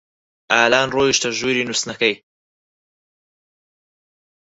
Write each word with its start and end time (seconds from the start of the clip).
ئالان 0.53 0.87
ڕۆیشتە 0.95 1.29
ژووری 1.37 1.65
نووستنەکەی. 1.67 2.15